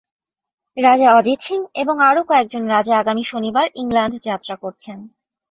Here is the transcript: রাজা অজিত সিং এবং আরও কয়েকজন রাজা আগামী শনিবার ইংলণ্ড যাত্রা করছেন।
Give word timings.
রাজা 0.77 1.07
অজিত 1.15 1.39
সিং 1.41 1.59
এবং 1.75 1.95
আরও 2.01 2.21
কয়েকজন 2.23 2.63
রাজা 2.67 2.93
আগামী 2.97 3.23
শনিবার 3.23 3.67
ইংলণ্ড 3.75 4.13
যাত্রা 4.27 4.55
করছেন। 4.55 4.97